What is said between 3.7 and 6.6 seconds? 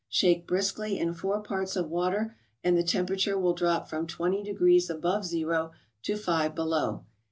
from 20 degrees above zero, to 5